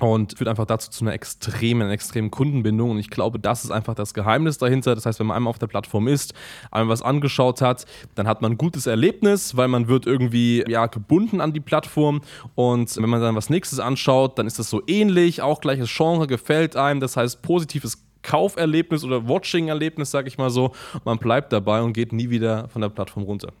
und 0.00 0.36
führt 0.36 0.48
einfach 0.48 0.66
dazu 0.66 0.90
zu 0.90 1.04
einer 1.04 1.14
extremen, 1.14 1.88
extremen 1.88 2.30
Kundenbindung. 2.30 2.90
Und 2.90 2.98
ich 2.98 3.08
glaube, 3.08 3.38
das 3.38 3.64
ist 3.64 3.70
einfach 3.70 3.94
das 3.94 4.12
Geheimnis 4.12 4.58
dahinter. 4.58 4.94
Das 4.94 5.06
heißt, 5.06 5.18
wenn 5.18 5.28
man 5.28 5.36
einmal 5.36 5.50
auf 5.50 5.58
der 5.58 5.66
Plattform 5.66 6.08
ist, 6.08 6.34
einmal 6.70 6.92
was 6.92 7.00
angeschaut 7.00 7.62
hat, 7.62 7.86
dann 8.14 8.26
hat 8.26 8.42
man 8.42 8.52
ein 8.52 8.58
gutes 8.58 8.86
Erlebnis, 8.86 9.56
weil 9.56 9.68
man 9.68 9.88
wird 9.88 10.06
irgendwie 10.06 10.62
ja, 10.68 10.86
gebunden 10.86 11.40
an 11.40 11.54
die 11.54 11.60
Plattform. 11.60 12.20
Und 12.54 12.94
wenn 12.96 13.08
man 13.08 13.22
dann 13.22 13.36
was 13.36 13.48
nächstes 13.48 13.78
anschaut, 13.78 14.38
dann 14.38 14.46
ist 14.46 14.58
das 14.58 14.68
so 14.68 14.82
ähnlich, 14.86 15.40
auch 15.40 15.60
gleiches 15.60 15.90
Genre 15.94 16.26
gefällt 16.26 16.76
einem. 16.76 17.00
Das 17.00 17.16
heißt, 17.16 17.40
positives 17.40 18.04
Kauferlebnis 18.24 19.04
oder 19.04 19.28
Watching-Erlebnis, 19.28 20.10
sag 20.10 20.26
ich 20.26 20.36
mal 20.38 20.50
so. 20.50 20.72
Man 21.04 21.18
bleibt 21.18 21.52
dabei 21.52 21.82
und 21.82 21.92
geht 21.92 22.12
nie 22.12 22.30
wieder 22.30 22.68
von 22.68 22.82
der 22.82 22.88
Plattform 22.88 23.22
runter. 23.22 23.52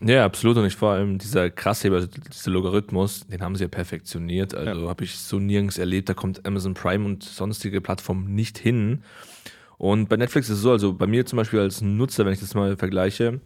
Ja, 0.00 0.24
absolut. 0.24 0.56
Und 0.56 0.66
ich 0.66 0.76
vor 0.76 0.92
allem 0.92 1.18
dieser 1.18 1.50
krasse, 1.50 1.90
also 1.90 2.06
dieser 2.06 2.50
Logarithmus, 2.50 3.26
den 3.26 3.42
haben 3.42 3.56
sie 3.56 3.64
ja 3.64 3.68
perfektioniert. 3.68 4.54
Also 4.54 4.82
ja. 4.82 4.88
habe 4.88 5.04
ich 5.04 5.18
so 5.18 5.38
nirgends 5.38 5.78
erlebt. 5.78 6.08
Da 6.08 6.14
kommt 6.14 6.46
Amazon 6.46 6.74
Prime 6.74 7.04
und 7.04 7.22
sonstige 7.22 7.80
Plattformen 7.80 8.34
nicht 8.34 8.58
hin. 8.58 9.02
Und 9.78 10.08
bei 10.08 10.16
Netflix 10.16 10.48
ist 10.48 10.56
es 10.56 10.62
so, 10.62 10.70
also 10.70 10.94
bei 10.94 11.06
mir 11.06 11.26
zum 11.26 11.36
Beispiel 11.36 11.60
als 11.60 11.82
Nutzer, 11.82 12.24
wenn 12.24 12.32
ich 12.32 12.40
das 12.40 12.54
mal 12.54 12.76
vergleiche, 12.76 13.40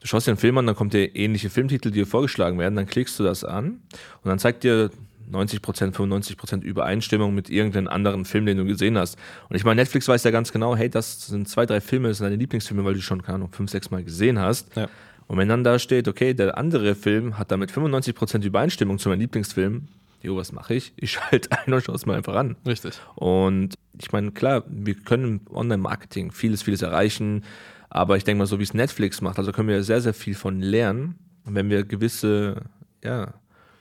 du 0.00 0.06
schaust 0.06 0.26
dir 0.26 0.32
einen 0.32 0.38
Film 0.38 0.58
an, 0.58 0.66
dann 0.66 0.76
kommt 0.76 0.92
dir 0.92 1.16
ähnliche 1.16 1.50
Filmtitel, 1.50 1.90
die 1.90 2.00
dir 2.00 2.06
vorgeschlagen 2.06 2.58
werden, 2.58 2.76
dann 2.76 2.86
klickst 2.86 3.18
du 3.18 3.24
das 3.24 3.44
an 3.44 3.82
und 4.22 4.28
dann 4.28 4.38
zeigt 4.38 4.62
dir 4.62 4.90
90% 5.30 5.94
95% 5.94 6.62
Übereinstimmung 6.62 7.34
mit 7.34 7.50
irgendeinem 7.50 7.88
anderen 7.88 8.24
Film, 8.24 8.46
den 8.46 8.56
du 8.56 8.64
gesehen 8.64 8.96
hast. 8.96 9.18
Und 9.48 9.56
ich 9.56 9.64
meine, 9.64 9.80
Netflix 9.80 10.08
weiß 10.08 10.24
ja 10.24 10.30
ganz 10.30 10.52
genau, 10.52 10.76
hey, 10.76 10.88
das 10.88 11.26
sind 11.26 11.48
zwei, 11.48 11.66
drei 11.66 11.80
Filme, 11.80 12.08
das 12.08 12.18
sind 12.18 12.26
deine 12.26 12.36
Lieblingsfilme, 12.36 12.84
weil 12.84 12.94
du 12.94 13.02
schon, 13.02 13.22
keine 13.22 13.36
Ahnung, 13.36 13.50
fünf, 13.52 13.70
sechs 13.70 13.90
Mal 13.90 14.04
gesehen 14.04 14.38
hast. 14.38 14.74
Ja. 14.76 14.88
Und 15.26 15.36
wenn 15.36 15.48
dann 15.48 15.62
da 15.62 15.78
steht, 15.78 16.08
okay, 16.08 16.32
der 16.34 16.56
andere 16.56 16.94
Film 16.94 17.38
hat 17.38 17.50
damit 17.50 17.70
95% 17.70 18.44
Übereinstimmung 18.44 18.98
zu 18.98 19.10
meinem 19.10 19.20
Lieblingsfilm, 19.20 19.88
jo, 20.22 20.36
was 20.36 20.52
mache 20.52 20.74
ich? 20.74 20.92
Ich 20.96 21.12
schalte 21.12 21.50
ein 21.66 21.72
und 21.72 21.84
schaue 21.84 21.94
es 21.94 22.06
mal 22.06 22.16
einfach 22.16 22.34
an. 22.34 22.56
Richtig. 22.66 22.98
Und 23.14 23.74
ich 24.00 24.10
meine, 24.12 24.32
klar, 24.32 24.64
wir 24.66 24.94
können 24.94 25.24
im 25.24 25.54
Online-Marketing 25.54 26.32
vieles, 26.32 26.62
vieles 26.62 26.82
erreichen, 26.82 27.44
aber 27.90 28.16
ich 28.16 28.24
denke 28.24 28.38
mal, 28.38 28.46
so 28.46 28.58
wie 28.58 28.64
es 28.64 28.74
Netflix 28.74 29.20
macht, 29.20 29.38
also 29.38 29.52
können 29.52 29.68
wir 29.68 29.82
sehr, 29.82 30.00
sehr 30.00 30.14
viel 30.14 30.34
von 30.34 30.60
lernen, 30.60 31.16
wenn 31.44 31.70
wir 31.70 31.84
gewisse, 31.84 32.62
ja, 33.02 33.34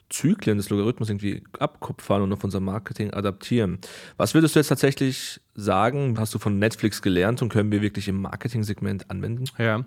Zyklen 0.09 0.57
des 0.57 0.69
Logarithmus 0.69 1.09
irgendwie 1.09 1.43
abkupfern 1.59 2.21
und 2.21 2.33
auf 2.33 2.43
unser 2.43 2.59
Marketing 2.59 3.13
adaptieren. 3.13 3.79
Was 4.17 4.33
würdest 4.33 4.55
du 4.55 4.59
jetzt 4.59 4.67
tatsächlich 4.69 5.41
sagen? 5.55 6.17
Hast 6.19 6.33
du 6.33 6.39
von 6.39 6.59
Netflix 6.59 7.01
gelernt 7.01 7.41
und 7.41 7.49
können 7.49 7.71
wir 7.71 7.81
wirklich 7.81 8.07
im 8.07 8.21
Marketing-Segment 8.21 9.09
anwenden? 9.09 9.45
Ja. 9.57 9.85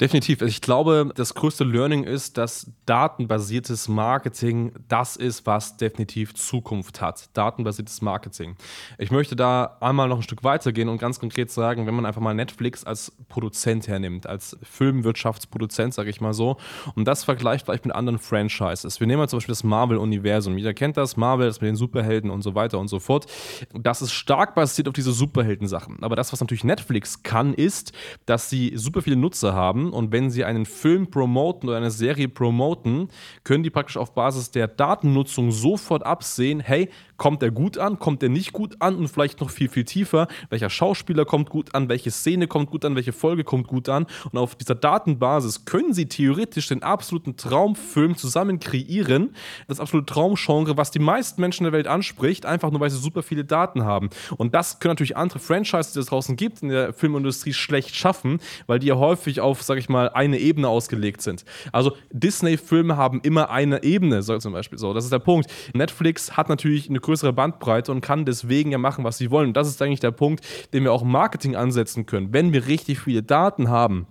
Definitiv. 0.00 0.40
Ich 0.40 0.62
glaube, 0.62 1.12
das 1.14 1.34
größte 1.34 1.62
Learning 1.62 2.04
ist, 2.04 2.38
dass 2.38 2.72
datenbasiertes 2.86 3.86
Marketing 3.86 4.72
das 4.88 5.14
ist, 5.16 5.44
was 5.44 5.76
definitiv 5.76 6.34
Zukunft 6.34 7.02
hat. 7.02 7.28
Datenbasiertes 7.36 8.00
Marketing. 8.00 8.56
Ich 8.96 9.10
möchte 9.10 9.36
da 9.36 9.76
einmal 9.80 10.08
noch 10.08 10.16
ein 10.16 10.22
Stück 10.22 10.42
weitergehen 10.42 10.88
und 10.88 10.96
ganz 10.96 11.20
konkret 11.20 11.50
sagen, 11.50 11.86
wenn 11.86 11.94
man 11.94 12.06
einfach 12.06 12.22
mal 12.22 12.32
Netflix 12.32 12.82
als 12.82 13.12
Produzent 13.28 13.88
hernimmt, 13.88 14.26
als 14.26 14.56
Filmwirtschaftsproduzent, 14.62 15.92
sage 15.92 16.08
ich 16.08 16.22
mal 16.22 16.32
so, 16.32 16.56
und 16.94 17.04
das 17.04 17.24
vergleicht 17.24 17.66
vielleicht 17.66 17.84
mit 17.84 17.94
anderen 17.94 18.18
Franchises. 18.18 19.00
Wir 19.00 19.06
nehmen 19.06 19.18
mal 19.18 19.28
zum 19.28 19.36
Beispiel 19.36 19.52
das 19.52 19.64
Marvel-Universum. 19.64 20.56
Jeder 20.56 20.72
kennt 20.72 20.96
das, 20.96 21.18
Marvel, 21.18 21.46
das 21.46 21.60
mit 21.60 21.68
den 21.68 21.76
Superhelden 21.76 22.30
und 22.30 22.40
so 22.40 22.54
weiter 22.54 22.78
und 22.78 22.88
so 22.88 23.00
fort. 23.00 23.26
Das 23.74 24.00
ist 24.00 24.12
stark 24.12 24.54
basiert 24.54 24.88
auf 24.88 24.94
diese 24.94 25.12
Superhelden-Sachen. 25.12 26.02
Aber 26.02 26.16
das, 26.16 26.32
was 26.32 26.40
natürlich 26.40 26.64
Netflix 26.64 27.22
kann, 27.22 27.52
ist, 27.52 27.92
dass 28.24 28.48
sie 28.48 28.72
super 28.76 29.02
viele 29.02 29.16
Nutzer 29.16 29.52
haben 29.52 29.89
und 29.92 30.12
wenn 30.12 30.30
sie 30.30 30.44
einen 30.44 30.66
Film 30.66 31.10
promoten 31.10 31.68
oder 31.68 31.78
eine 31.78 31.90
Serie 31.90 32.28
promoten, 32.28 33.08
können 33.44 33.62
die 33.62 33.70
praktisch 33.70 33.96
auf 33.96 34.14
Basis 34.14 34.50
der 34.50 34.68
Datennutzung 34.68 35.50
sofort 35.50 36.04
absehen, 36.04 36.60
hey, 36.60 36.88
kommt 37.20 37.42
der 37.42 37.50
gut 37.50 37.76
an, 37.76 37.98
kommt 37.98 38.22
der 38.22 38.30
nicht 38.30 38.54
gut 38.54 38.76
an 38.78 38.96
und 38.96 39.08
vielleicht 39.08 39.42
noch 39.42 39.50
viel, 39.50 39.68
viel 39.68 39.84
tiefer, 39.84 40.26
welcher 40.48 40.70
Schauspieler 40.70 41.26
kommt 41.26 41.50
gut 41.50 41.74
an, 41.74 41.90
welche 41.90 42.10
Szene 42.10 42.46
kommt 42.46 42.70
gut 42.70 42.82
an, 42.82 42.96
welche 42.96 43.12
Folge 43.12 43.44
kommt 43.44 43.66
gut 43.66 43.90
an. 43.90 44.06
Und 44.32 44.38
auf 44.38 44.54
dieser 44.54 44.74
Datenbasis 44.74 45.66
können 45.66 45.92
sie 45.92 46.06
theoretisch 46.06 46.68
den 46.68 46.82
absoluten 46.82 47.36
Traumfilm 47.36 48.16
zusammen 48.16 48.58
kreieren, 48.58 49.34
das 49.68 49.80
absolute 49.80 50.10
Traumgenre, 50.10 50.78
was 50.78 50.92
die 50.92 50.98
meisten 50.98 51.42
Menschen 51.42 51.64
der 51.64 51.74
Welt 51.74 51.86
anspricht, 51.86 52.46
einfach 52.46 52.70
nur 52.70 52.80
weil 52.80 52.88
sie 52.88 52.96
super 52.96 53.22
viele 53.22 53.44
Daten 53.44 53.84
haben. 53.84 54.08
Und 54.38 54.54
das 54.54 54.80
können 54.80 54.92
natürlich 54.92 55.18
andere 55.18 55.40
Franchises, 55.40 55.92
die 55.92 55.98
es 55.98 56.06
draußen 56.06 56.36
gibt, 56.36 56.62
in 56.62 56.70
der 56.70 56.94
Filmindustrie 56.94 57.52
schlecht 57.52 57.94
schaffen, 57.94 58.40
weil 58.66 58.78
die 58.78 58.86
ja 58.86 58.96
häufig 58.96 59.42
auf, 59.42 59.62
sag 59.62 59.76
ich 59.76 59.90
mal, 59.90 60.08
eine 60.08 60.38
Ebene 60.38 60.68
ausgelegt 60.68 61.20
sind. 61.20 61.44
Also 61.70 61.98
Disney-Filme 62.12 62.96
haben 62.96 63.20
immer 63.20 63.50
eine 63.50 63.82
Ebene, 63.82 64.22
so 64.22 64.38
zum 64.38 64.54
Beispiel 64.54 64.78
so. 64.78 64.94
Das 64.94 65.04
ist 65.04 65.12
der 65.12 65.18
Punkt. 65.18 65.50
Netflix 65.74 66.38
hat 66.38 66.48
natürlich 66.48 66.88
eine 66.88 66.98
größere 67.10 67.32
Bandbreite 67.32 67.90
und 67.90 68.02
kann 68.02 68.24
deswegen 68.24 68.70
ja 68.70 68.78
machen, 68.78 69.02
was 69.02 69.18
sie 69.18 69.32
wollen. 69.32 69.48
Und 69.48 69.56
das 69.56 69.66
ist 69.66 69.82
eigentlich 69.82 69.98
der 69.98 70.12
Punkt, 70.12 70.46
den 70.72 70.84
wir 70.84 70.92
auch 70.92 71.02
im 71.02 71.10
Marketing 71.10 71.56
ansetzen 71.56 72.06
können. 72.06 72.32
Wenn 72.32 72.52
wir 72.52 72.68
richtig 72.68 73.00
viele 73.00 73.22
Daten 73.22 73.68
haben, 73.68 74.06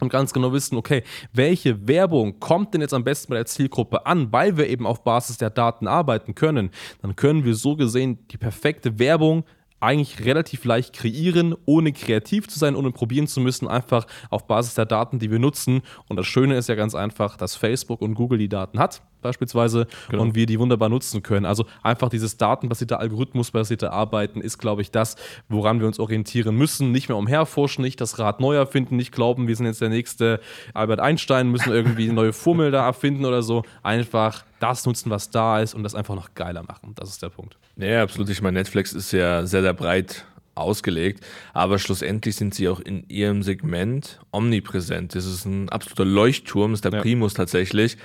und 0.00 0.08
ganz 0.08 0.32
genau 0.32 0.52
wissen, 0.52 0.76
okay, 0.76 1.04
welche 1.32 1.86
Werbung 1.86 2.40
kommt 2.40 2.74
denn 2.74 2.80
jetzt 2.80 2.92
am 2.92 3.04
besten 3.04 3.30
bei 3.30 3.36
der 3.36 3.46
Zielgruppe 3.46 4.04
an, 4.04 4.32
weil 4.32 4.56
wir 4.56 4.68
eben 4.68 4.84
auf 4.84 5.04
Basis 5.04 5.38
der 5.38 5.50
Daten 5.50 5.86
arbeiten 5.86 6.34
können, 6.34 6.70
dann 7.02 7.14
können 7.14 7.44
wir 7.44 7.54
so 7.54 7.76
gesehen 7.76 8.18
die 8.32 8.36
perfekte 8.36 8.98
Werbung 8.98 9.44
eigentlich 9.78 10.24
relativ 10.24 10.64
leicht 10.64 10.92
kreieren, 10.92 11.54
ohne 11.66 11.92
kreativ 11.92 12.48
zu 12.48 12.58
sein, 12.58 12.74
ohne 12.74 12.90
probieren 12.90 13.28
zu 13.28 13.40
müssen, 13.40 13.68
einfach 13.68 14.08
auf 14.28 14.48
Basis 14.48 14.74
der 14.74 14.86
Daten, 14.86 15.20
die 15.20 15.30
wir 15.30 15.38
nutzen. 15.38 15.82
Und 16.08 16.16
das 16.16 16.26
Schöne 16.26 16.56
ist 16.56 16.68
ja 16.68 16.74
ganz 16.74 16.96
einfach, 16.96 17.36
dass 17.36 17.54
Facebook 17.54 18.02
und 18.02 18.14
Google 18.14 18.38
die 18.38 18.48
Daten 18.48 18.80
hat 18.80 19.02
beispielsweise 19.22 19.86
genau. 20.08 20.22
und 20.22 20.34
wir 20.34 20.46
die 20.46 20.58
wunderbar 20.58 20.88
nutzen 20.88 21.22
können. 21.22 21.46
Also 21.46 21.64
einfach 21.82 22.08
dieses 22.08 22.36
datenbasierte, 22.36 22.98
algorithmusbasierte 22.98 23.92
Arbeiten 23.92 24.40
ist, 24.40 24.58
glaube 24.58 24.82
ich, 24.82 24.90
das, 24.90 25.16
woran 25.48 25.80
wir 25.80 25.86
uns 25.86 25.98
orientieren 25.98 26.56
müssen. 26.56 26.92
Nicht 26.92 27.08
mehr 27.08 27.16
umherforschen, 27.16 27.82
nicht 27.82 28.00
das 28.00 28.18
Rad 28.18 28.40
neu 28.40 28.54
erfinden, 28.54 28.96
nicht 28.96 29.12
glauben, 29.12 29.48
wir 29.48 29.56
sind 29.56 29.66
jetzt 29.66 29.80
der 29.80 29.88
nächste 29.88 30.40
Albert 30.74 31.00
Einstein, 31.00 31.50
müssen 31.50 31.72
irgendwie 31.72 32.04
eine 32.04 32.14
neue 32.14 32.32
Formel 32.32 32.70
da 32.70 32.84
erfinden 32.84 33.24
oder 33.24 33.42
so. 33.42 33.62
Einfach 33.82 34.44
das 34.60 34.86
nutzen, 34.86 35.10
was 35.10 35.30
da 35.30 35.60
ist 35.60 35.74
und 35.74 35.82
das 35.82 35.94
einfach 35.94 36.14
noch 36.14 36.34
geiler 36.34 36.62
machen. 36.62 36.92
Das 36.94 37.08
ist 37.08 37.22
der 37.22 37.30
Punkt. 37.30 37.56
Ja, 37.76 38.02
absolut. 38.02 38.28
Ich 38.28 38.42
meine, 38.42 38.58
Netflix 38.58 38.92
ist 38.92 39.12
ja 39.12 39.46
sehr, 39.46 39.62
sehr 39.62 39.74
breit 39.74 40.24
ausgelegt, 40.54 41.24
aber 41.54 41.78
schlussendlich 41.78 42.36
sind 42.36 42.54
sie 42.54 42.68
auch 42.68 42.80
in 42.80 43.08
ihrem 43.08 43.42
Segment 43.42 44.20
omnipräsent. 44.32 45.14
Das 45.14 45.24
ist 45.24 45.44
ein 45.46 45.68
absoluter 45.68 46.04
Leuchtturm, 46.04 46.74
ist 46.74 46.84
der 46.84 46.92
ja. 46.92 47.00
Primus 47.00 47.34
tatsächlich. 47.34 47.96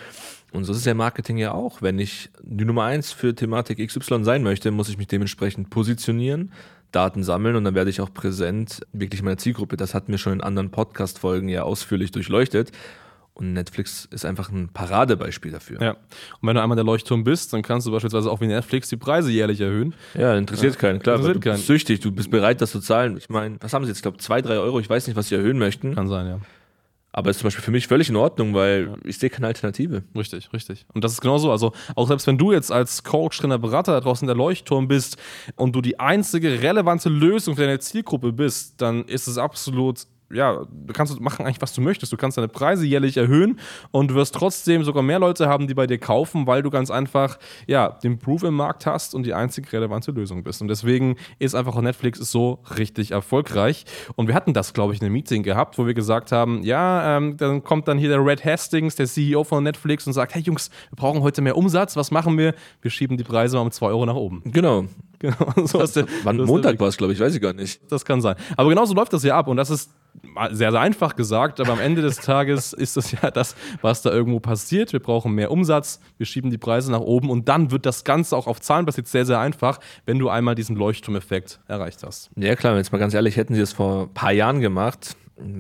Und 0.52 0.64
so 0.64 0.74
ist 0.74 0.86
ja 0.86 0.94
Marketing 0.94 1.38
ja 1.38 1.52
auch. 1.52 1.82
Wenn 1.82 2.00
ich 2.00 2.30
die 2.42 2.66
Nummer 2.66 2.86
eins 2.86 3.12
für 3.12 3.36
Thematik 3.36 3.86
XY 3.86 4.24
sein 4.24 4.44
möchte, 4.44 4.72
muss 4.72 4.90
ich 4.90 4.98
mich 4.98 5.08
dementsprechend 5.08 5.70
positionieren, 5.70 6.52
Daten 6.92 7.24
sammeln 7.24 7.56
und 7.56 7.66
dann 7.66 7.76
werde 7.76 7.90
ich 7.90 8.00
auch 8.00 8.14
präsent 8.14 8.82
wirklich 8.94 9.22
meiner 9.22 9.38
Zielgruppe. 9.38 9.76
Das 9.78 9.94
hatten 9.94 10.12
wir 10.12 10.18
schon 10.18 10.34
in 10.34 10.42
anderen 10.42 10.72
Podcast-Folgen 10.72 11.50
ja 11.50 11.64
ausführlich 11.64 12.12
durchleuchtet. 12.12 12.72
Und 13.34 13.54
Netflix 13.54 14.06
ist 14.06 14.26
einfach 14.26 14.50
ein 14.50 14.70
Paradebeispiel 14.70 15.52
dafür. 15.52 15.80
Ja. 15.80 15.92
Und 15.92 16.48
wenn 16.48 16.56
du 16.56 16.62
einmal 16.64 16.76
der 16.76 16.86
Leuchtturm 16.86 17.24
bist, 17.24 17.54
dann 17.54 17.62
kannst 17.62 17.86
du 17.86 17.92
beispielsweise 17.92 18.32
auch 18.32 18.42
wie 18.42 18.48
Netflix 18.48 18.90
die 18.90 18.98
Preise 18.98 19.30
jährlich 19.30 19.62
erhöhen. 19.62 19.94
Ja, 20.16 20.36
interessiert 20.36 20.74
ja. 20.74 20.80
keinen, 20.80 21.00
klar. 21.00 21.18
Interessiert 21.18 21.46
du 21.46 21.52
bist 21.52 21.68
süchtig, 21.68 22.00
du 22.00 22.12
bist 22.12 22.32
bereit, 22.32 22.62
das 22.62 22.72
zu 22.72 22.80
zahlen. 22.80 23.16
Ich 23.16 23.30
meine, 23.30 23.58
was 23.60 23.74
haben 23.74 23.86
sie 23.86 23.90
jetzt? 23.90 23.98
Ich 23.98 24.02
glaube, 24.02 24.18
zwei, 24.18 24.42
drei 24.42 24.58
Euro, 24.58 24.80
ich 24.80 24.90
weiß 24.90 25.06
nicht, 25.06 25.16
was 25.16 25.28
sie 25.28 25.36
erhöhen 25.36 25.60
möchten. 25.60 25.94
Kann 25.94 26.08
sein, 26.08 26.26
ja. 26.26 26.40
Aber 27.18 27.32
ist 27.32 27.40
zum 27.40 27.48
Beispiel 27.48 27.64
für 27.64 27.72
mich 27.72 27.88
völlig 27.88 28.10
in 28.10 28.16
Ordnung, 28.16 28.54
weil 28.54 28.90
ja. 28.92 28.98
ich 29.04 29.18
sehe 29.18 29.32
keine 29.32 29.48
Alternative. 29.48 30.04
Richtig, 30.16 30.54
richtig. 30.54 30.86
Und 30.94 31.04
das 31.04 31.14
ist 31.14 31.22
genauso. 31.22 31.52
Also, 31.52 31.72
auch 31.96 32.08
selbst 32.08 32.28
wenn 32.28 32.38
du 32.38 32.52
jetzt 32.52 32.72
als 32.72 33.04
Coach, 33.04 33.40
Trainer, 33.40 33.58
Berater 33.58 33.94
da 33.94 34.02
draußen 34.02 34.28
der 34.28 34.36
Leuchtturm 34.36 34.88
bist 34.88 35.18
und 35.56 35.76
du 35.76 35.82
die 35.82 36.00
einzige 36.00 36.62
relevante 36.62 37.10
Lösung 37.10 37.56
für 37.56 37.64
deine 37.64 37.80
Zielgruppe 37.80 38.34
bist, 38.34 38.80
dann 38.84 39.04
ist 39.06 39.28
es 39.28 39.40
absolut 39.40 40.06
ja, 40.32 40.66
du 40.70 40.94
kannst 40.94 41.20
machen 41.22 41.46
eigentlich, 41.46 41.62
was 41.62 41.74
du 41.74 41.82
möchtest. 41.82 42.12
Du 42.12 42.18
kannst 42.18 42.38
deine 42.38 42.48
Preise 42.48 42.86
jährlich 42.86 43.18
erhöhen 43.18 43.60
und 43.92 44.12
du 44.12 44.16
wirst 44.16 44.36
trotzdem 44.36 44.84
sogar 44.84 45.04
mehr 45.04 45.20
Leute 45.20 45.48
haben, 45.48 45.68
die 45.68 45.74
bei 45.74 45.88
dir 45.88 45.98
kaufen, 45.98 46.48
weil 46.48 46.62
du 46.62 46.70
ganz 46.70 46.92
einfach, 46.92 47.38
ja, 47.66 47.90
den 47.90 48.20
Proof 48.20 48.44
im 48.44 48.56
Markt 48.56 48.86
hast 48.86 49.16
und 49.16 49.26
die 49.26 49.34
einzig 49.34 49.72
relevante 49.72 50.12
Lösung 50.12 50.44
bist. 50.44 50.62
Und 50.62 50.68
deswegen 50.68 51.16
ist 51.40 51.56
einfach 51.56 51.76
auch 51.76 51.82
Netflix 51.82 52.20
so 52.20 52.60
richtig 52.78 53.12
erfolgreich. 53.12 53.86
Und 54.16 54.28
wir 54.28 54.36
hatten 54.36 54.54
das, 54.54 54.74
glaube 54.74 54.94
ich, 54.94 55.00
in 55.00 55.06
einem 55.06 55.14
Meeting 55.14 55.44
gehabt, 55.44 55.78
wo 55.78 55.86
wir 55.86 55.94
gesagt 55.94 56.32
haben, 56.32 56.64
ja, 56.64 57.18
ähm, 57.18 57.38
dann 57.38 57.64
kommt 57.64 57.88
dann 57.88 57.98
hier 57.98 58.10
der 58.10 58.26
Red 58.26 58.44
Hastings, 58.44 58.96
der 58.96 59.08
CEO 59.08 59.44
von 59.44 59.64
Netflix 59.64 60.08
und 60.08 60.14
sagt, 60.14 60.36
hey 60.36 60.42
Jungs, 60.42 60.70
wir 60.90 60.98
brauchen 60.98 61.22
heute 61.22 61.42
mehr 61.42 61.56
Umsatz. 61.56 61.96
Was 61.96 62.12
machen 62.12 62.38
wir? 62.38 62.54
Wir 62.82 62.92
schieben 62.92 63.18
die 63.18 63.24
Preise 63.24 63.56
mal 63.56 63.64
um 63.64 63.72
2 63.72 63.88
Euro 63.88 64.06
nach 64.06 64.16
oben. 64.16 64.42
Genau. 64.46 64.86
Genau. 65.20 65.36
So 65.66 65.84
der, 65.84 66.06
Wann 66.24 66.38
Montag 66.38 66.80
war 66.80 66.90
es, 66.90 66.96
glaube 66.96 67.12
ich, 67.12 67.20
weiß 67.20 67.34
ich 67.34 67.42
gar 67.42 67.54
nicht. 67.54 67.82
Das 67.92 68.06
kann 68.06 68.22
sein. 68.22 68.36
Aber 68.56 68.70
genauso 68.70 68.94
läuft 68.94 69.14
das 69.14 69.24
ja 69.24 69.36
ab 69.36 69.48
und 69.48 69.58
das 69.58 69.72
ist 69.72 69.90
sehr, 70.52 70.72
sehr 70.72 70.80
einfach 70.80 71.16
gesagt, 71.16 71.60
aber 71.60 71.74
am 71.74 71.80
Ende 71.80 72.02
des 72.02 72.18
Tages 72.18 72.74
ist 72.74 72.98
das 72.98 73.12
ja 73.12 73.32
das, 73.32 73.56
was 73.82 74.02
da 74.02 74.12
irgendwo 74.12 74.40
passiert. 74.40 74.94
Wir 74.94 75.00
brauchen 75.00 75.34
mehr 75.34 75.52
Umsatz, 75.52 76.00
wir 76.18 76.26
schieben 76.26 76.52
die 76.52 76.58
Preise 76.58 76.92
nach 76.92 77.02
oben 77.02 77.30
und 77.30 77.50
dann 77.50 77.72
wird 77.72 77.86
das 77.86 78.04
Ganze 78.04 78.36
auch 78.36 78.48
auf 78.48 78.62
Zahlen 78.62 78.86
basiert 78.86 79.08
sehr, 79.08 79.26
sehr 79.26 79.40
einfach, 79.40 79.80
wenn 80.06 80.20
du 80.20 80.30
einmal 80.30 80.56
diesen 80.56 80.76
Leuchtturmeffekt 80.76 81.60
erreicht 81.68 82.04
hast. 82.04 82.30
Ja, 82.36 82.56
klar, 82.56 82.76
jetzt 82.78 82.92
mal 82.92 82.98
ganz 82.98 83.14
ehrlich, 83.14 83.38
hätten 83.38 83.54
sie 83.54 83.62
das 83.62 83.74
vor 83.74 84.04
ein 84.04 84.14
paar 84.14 84.32
Jahren 84.32 84.60
gemacht, 84.60 85.16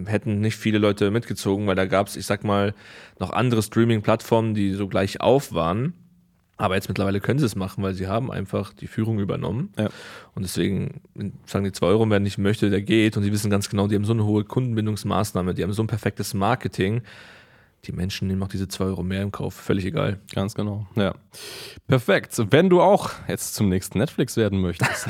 hätten 0.05 0.39
nicht 0.39 0.57
viele 0.57 0.77
Leute 0.79 1.11
mitgezogen, 1.11 1.67
weil 1.67 1.75
da 1.75 1.85
gab 1.85 2.07
es, 2.07 2.15
ich 2.15 2.25
sag 2.25 2.43
mal, 2.43 2.73
noch 3.19 3.31
andere 3.31 3.61
Streaming-Plattformen, 3.61 4.53
die 4.53 4.73
so 4.73 4.87
gleich 4.87 5.21
auf 5.21 5.53
waren 5.53 5.93
aber 6.57 6.75
jetzt 6.75 6.87
mittlerweile 6.87 7.19
können 7.19 7.39
sie 7.39 7.45
es 7.45 7.55
machen, 7.55 7.83
weil 7.83 7.93
sie 7.93 8.07
haben 8.07 8.31
einfach 8.31 8.73
die 8.73 8.87
Führung 8.87 9.19
übernommen. 9.19 9.71
Ja. 9.77 9.89
Und 10.33 10.43
deswegen 10.43 11.01
sagen 11.45 11.65
die 11.65 11.71
2 11.71 11.85
Euro, 11.85 12.09
wer 12.09 12.19
nicht 12.19 12.37
möchte, 12.37 12.69
der 12.69 12.81
geht. 12.81 13.15
Und 13.15 13.23
sie 13.23 13.31
wissen 13.31 13.51
ganz 13.51 13.69
genau, 13.69 13.87
die 13.87 13.95
haben 13.95 14.05
so 14.05 14.13
eine 14.13 14.25
hohe 14.25 14.43
Kundenbindungsmaßnahme, 14.43 15.53
die 15.53 15.63
haben 15.63 15.73
so 15.73 15.83
ein 15.83 15.87
perfektes 15.87 16.33
Marketing 16.33 17.01
die 17.87 17.93
Menschen 17.93 18.27
nehmen 18.27 18.43
auch 18.43 18.49
diese 18.49 18.67
2 18.67 18.83
Euro 18.85 19.03
mehr 19.03 19.21
im 19.21 19.31
Kauf, 19.31 19.53
völlig 19.53 19.85
egal. 19.85 20.19
Ganz 20.33 20.53
genau, 20.53 20.85
ja. 20.95 21.13
Perfekt. 21.87 22.35
Wenn 22.51 22.69
du 22.69 22.81
auch 22.81 23.11
jetzt 23.27 23.55
zum 23.55 23.69
nächsten 23.69 23.97
Netflix 23.97 24.37
werden 24.37 24.59
möchtest, 24.59 25.03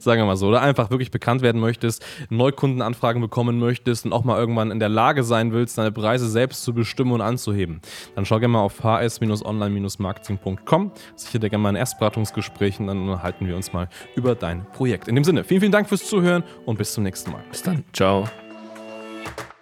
sagen 0.00 0.20
wir 0.20 0.26
mal 0.26 0.36
so, 0.36 0.46
oder 0.48 0.60
einfach 0.60 0.90
wirklich 0.90 1.10
bekannt 1.10 1.40
werden 1.42 1.60
möchtest, 1.60 2.04
Neukundenanfragen 2.30 3.20
bekommen 3.22 3.58
möchtest 3.58 4.04
und 4.04 4.12
auch 4.12 4.24
mal 4.24 4.38
irgendwann 4.38 4.70
in 4.70 4.78
der 4.78 4.90
Lage 4.90 5.24
sein 5.24 5.52
willst, 5.52 5.78
deine 5.78 5.92
Preise 5.92 6.28
selbst 6.28 6.62
zu 6.62 6.74
bestimmen 6.74 7.12
und 7.12 7.22
anzuheben, 7.22 7.80
dann 8.14 8.26
schau 8.26 8.38
gerne 8.38 8.52
mal 8.52 8.60
auf 8.60 8.84
hs-online-marketing.com, 8.84 10.92
sicher 11.16 11.38
dir 11.38 11.48
gerne 11.48 11.62
mal 11.62 11.70
ein 11.70 11.76
Erstberatungsgespräch 11.76 12.80
und 12.80 12.88
dann 12.88 13.08
unterhalten 13.08 13.46
wir 13.46 13.56
uns 13.56 13.72
mal 13.72 13.88
über 14.14 14.34
dein 14.34 14.66
Projekt. 14.72 15.08
In 15.08 15.14
dem 15.14 15.24
Sinne, 15.24 15.42
vielen, 15.44 15.60
vielen 15.60 15.72
Dank 15.72 15.88
fürs 15.88 16.06
Zuhören 16.06 16.44
und 16.66 16.76
bis 16.76 16.92
zum 16.92 17.04
nächsten 17.04 17.32
Mal. 17.32 17.42
Bis 17.50 17.62
dann. 17.62 17.82
Ciao. 17.92 18.28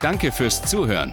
Danke 0.00 0.32
fürs 0.32 0.60
Zuhören. 0.62 1.12